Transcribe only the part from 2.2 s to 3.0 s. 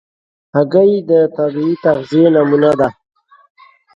نمونه ده.